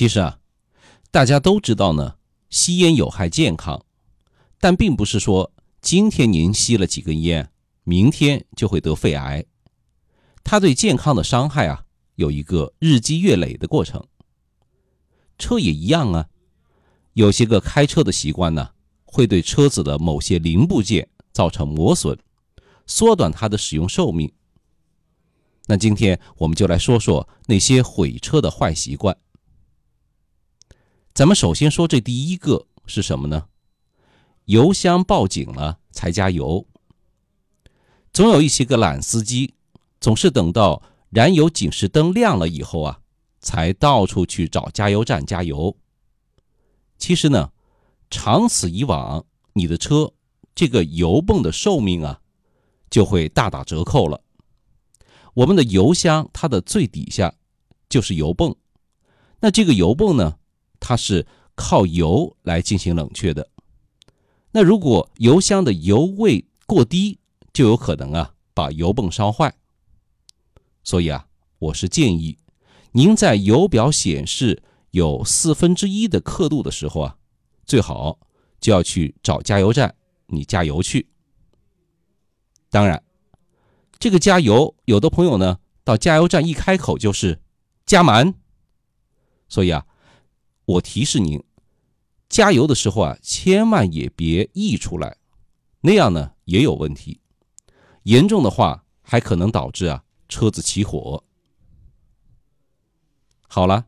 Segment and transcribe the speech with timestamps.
[0.00, 0.38] 其实啊，
[1.10, 2.16] 大家都知道呢，
[2.48, 3.84] 吸烟有害健康，
[4.58, 7.50] 但并不是说今天您吸了几根烟，
[7.84, 9.44] 明天就会得肺癌。
[10.42, 11.84] 它对健康的伤害啊，
[12.14, 14.02] 有一个日积月累的过程。
[15.36, 16.28] 车也一样啊，
[17.12, 18.70] 有些个开车的习惯呢，
[19.04, 22.18] 会对车子的某些零部件造成磨损，
[22.86, 24.32] 缩短它的使用寿命。
[25.66, 29.14] 那今天我们就来说说那些毁车的坏习惯。
[31.12, 33.46] 咱们首先说这第一个是什么呢？
[34.44, 36.66] 油箱报警了才加油。
[38.12, 39.54] 总有一些个懒司机，
[40.00, 43.00] 总是等到燃油警示灯亮了以后啊，
[43.40, 45.76] 才到处去找加油站加油。
[46.96, 47.50] 其实呢，
[48.08, 50.12] 长此以往，你的车
[50.54, 52.20] 这个油泵的寿命啊，
[52.88, 54.22] 就会大打折扣了。
[55.34, 57.34] 我们的油箱它的最底下
[57.88, 58.56] 就是油泵，
[59.40, 60.36] 那这个油泵呢？
[60.80, 63.48] 它是靠油来进行冷却的，
[64.50, 67.18] 那如果油箱的油位过低，
[67.52, 69.54] 就有可能啊把油泵烧坏。
[70.82, 71.26] 所以啊，
[71.58, 72.38] 我是建议
[72.92, 77.16] 您在油表显示有四分之一的刻度的时候啊，
[77.66, 78.18] 最好
[78.58, 79.94] 就要去找加油站，
[80.28, 81.10] 你加油去。
[82.70, 83.02] 当然，
[83.98, 87.42] 这个加油，有的朋友呢到加油站一开口就是
[87.84, 88.32] 加满，
[89.46, 89.86] 所以啊。
[90.64, 91.42] 我提示您，
[92.28, 95.16] 加油的时候啊，千万也别溢出来，
[95.80, 97.20] 那样呢也有问题，
[98.04, 101.24] 严重的话还可能导致啊车子起火。
[103.48, 103.86] 好了，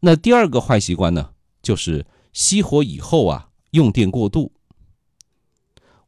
[0.00, 4.52] 那第二个坏习惯呢，就是熄火以后啊用电过度。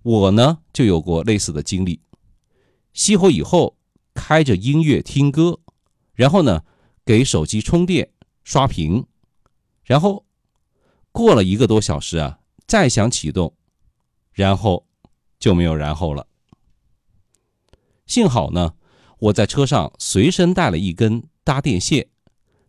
[0.03, 2.01] 我呢就有过类似的经历，
[2.93, 3.77] 熄火以后
[4.15, 5.61] 开着音乐听歌，
[6.15, 6.65] 然后呢
[7.05, 8.11] 给手机充电
[8.43, 9.07] 刷屏。
[9.87, 10.27] 然后
[11.13, 13.55] 过了一个多小时啊，再想启动，
[14.33, 14.85] 然后
[15.39, 16.27] 就没有然后了。
[18.05, 18.75] 幸好呢，
[19.21, 22.09] 我在车上随身带了一根搭电线，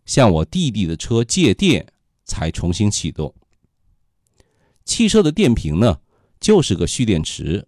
[0.05, 1.91] 向我弟弟的车借电，
[2.23, 3.33] 才重新启动。
[4.85, 5.99] 汽车的电瓶呢，
[6.39, 7.67] 就是个蓄电池，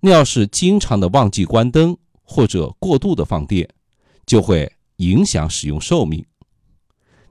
[0.00, 3.68] 那要是经常的忘记关灯或者过度的放电，
[4.24, 6.24] 就会影响使用寿命。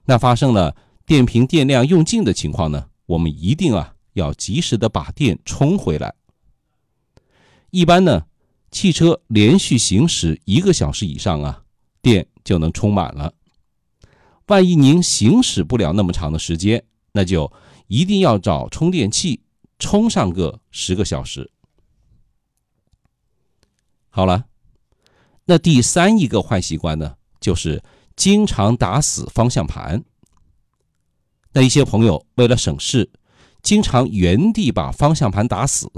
[0.03, 0.75] 那发生了。
[1.09, 6.13] 电瓶电量用尽的情况呢，我们一定啊要及时的把电充回来。
[7.71, 8.27] 一般呢，
[8.69, 11.63] 汽车连续行驶一个小时以上啊，
[12.03, 13.33] 电就能充满了。
[14.45, 16.83] 万一您行驶不了那么长的时间，
[17.13, 17.51] 那就
[17.87, 19.41] 一定要找充电器
[19.79, 21.49] 充上个十个小时。
[24.11, 24.45] 好了，
[25.45, 27.81] 那第三一个坏习惯呢，就是
[28.15, 30.03] 经常打死方向盘。
[31.51, 33.09] 那一些朋友为了省事，
[33.63, 35.89] 经常原地把方向盘打死，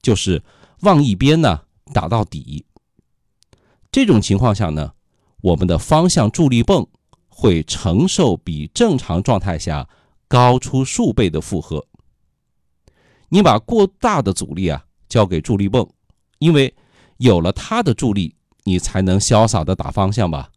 [0.00, 0.42] 就是
[0.80, 2.64] 往一边呢打到底。
[3.92, 4.92] 这种情况下呢，
[5.42, 6.86] 我们的方向助力泵
[7.28, 9.88] 会承受比正常状态下
[10.26, 11.86] 高出数倍的负荷。
[13.28, 15.86] 你把过大的阻力啊交给助力泵，
[16.38, 16.74] 因为
[17.18, 20.50] 有了它的助力，你才能潇洒的打方向吧。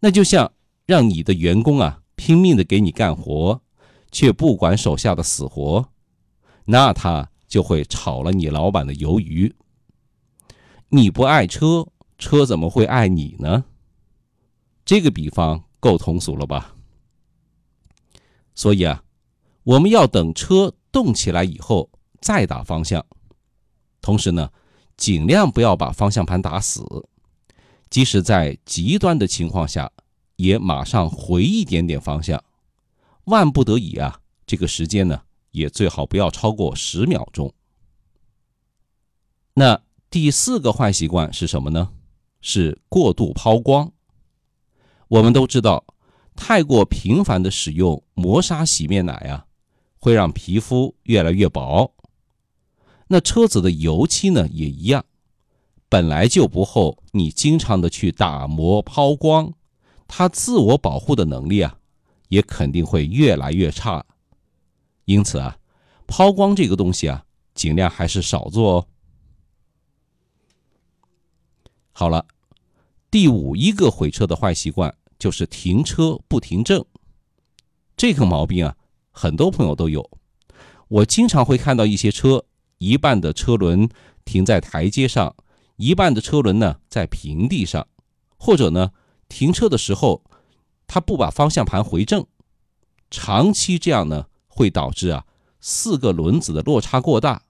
[0.00, 0.50] 那就像
[0.86, 2.00] 让你的员工啊。
[2.16, 3.60] 拼命的给你干活，
[4.10, 5.88] 却不管手下的死活，
[6.64, 9.54] 那他就会炒了你老板的鱿鱼。
[10.88, 11.86] 你不爱车，
[12.18, 13.64] 车怎么会爱你呢？
[14.84, 16.74] 这个比方够通俗了吧？
[18.54, 19.04] 所以啊，
[19.62, 21.90] 我们要等车动起来以后
[22.20, 23.04] 再打方向，
[24.00, 24.50] 同时呢，
[24.96, 26.82] 尽量不要把方向盘打死，
[27.90, 29.92] 即使在极端的情况下。
[30.36, 32.42] 也马上回一点点方向，
[33.24, 37.52] 万不得已啊，这个时间呢也最好不要超过十秒钟。
[39.54, 41.90] 那第四个坏习惯是什么呢？
[42.40, 43.90] 是过度抛光。
[45.08, 45.84] 我们都知道，
[46.36, 49.46] 太过频繁的使用磨砂洗面奶啊，
[49.98, 51.94] 会让皮肤越来越薄。
[53.08, 55.04] 那车子的油漆呢也一样，
[55.88, 59.54] 本来就不厚，你经常的去打磨抛光。
[60.08, 61.78] 他自我保护的能力啊，
[62.28, 64.04] 也肯定会越来越差。
[65.04, 65.58] 因此啊，
[66.06, 67.24] 抛光这个东西啊，
[67.54, 68.86] 尽量还是少做哦。
[71.92, 72.26] 好了，
[73.10, 76.84] 第五一个毁车的坏习惯就是停车不停正。
[77.96, 78.76] 这个毛病啊，
[79.10, 80.08] 很多朋友都有。
[80.88, 82.44] 我经常会看到一些车，
[82.78, 83.88] 一半的车轮
[84.24, 85.34] 停在台阶上，
[85.76, 87.88] 一半的车轮呢在平地上，
[88.36, 88.92] 或者呢。
[89.28, 90.22] 停车的时候，
[90.86, 92.26] 它不把方向盘回正，
[93.10, 95.26] 长期这样呢，会导致啊
[95.60, 97.42] 四个轮子的落差过大，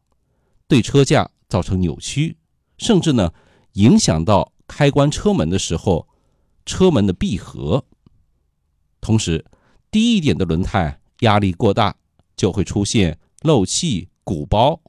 [0.67, 2.39] 对车架造成扭曲，
[2.79, 3.33] 甚至呢
[3.75, 6.09] 影响到开关车门的时候
[6.65, 7.85] 车门的闭合。
[9.01, 9.45] 同时，
[9.91, 11.97] 低一点的轮胎压力过大，
[12.37, 14.81] 就会出现漏气、鼓包。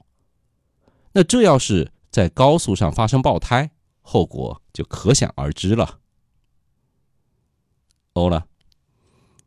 [1.13, 3.69] 那这要是在高速上发生爆胎，
[4.01, 5.99] 后果就可想而知了。
[8.17, 8.47] 欧了，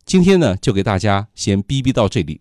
[0.05, 2.41] 今天呢就给大家先逼逼到这里。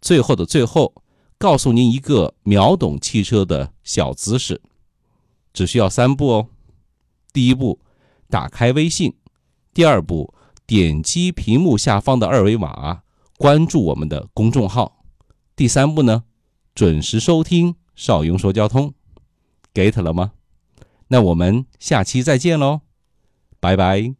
[0.00, 1.02] 最后的最后，
[1.38, 4.60] 告诉您一个秒懂汽车的小姿势，
[5.52, 6.48] 只需要三步哦。
[7.32, 7.80] 第一步，
[8.28, 9.12] 打开微信；
[9.72, 10.34] 第二步，
[10.66, 13.02] 点击屏幕下方的二维码，
[13.38, 15.04] 关注我们的公众号；
[15.56, 16.24] 第三步呢，
[16.74, 18.94] 准时收听邵雍说交通。
[19.72, 20.32] get 了吗？
[21.08, 22.80] 那我们下期再见喽，
[23.58, 24.19] 拜拜。